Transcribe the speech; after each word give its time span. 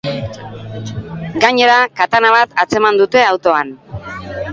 Gainera, 1.43 1.75
katana 2.01 2.31
bat 2.37 2.57
atzeman 2.65 2.99
dute 3.03 3.23
autoan. 3.27 3.71